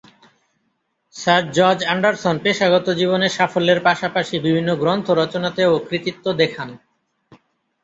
[1.15, 6.69] Sir George Anderson পেশাগত জীবনে সাফল্যের পাশাপাশি বিভিন্ন গ্রন্থ রচনাতেও কৃতিত্ব দেখান।